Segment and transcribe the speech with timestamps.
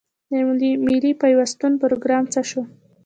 [0.61, 2.61] د ملي پیوستون پروګرام څه شو؟